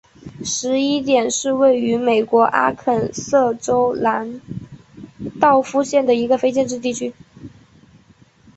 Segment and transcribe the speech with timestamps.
[0.43, 4.41] 十一点是位于美国阿肯色州兰
[5.39, 7.13] 道夫县的一个非建制地区。